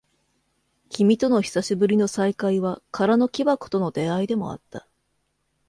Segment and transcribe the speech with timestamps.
[0.89, 4.87] 君との久しぶりの再会は、空の木箱との出会いでもあった。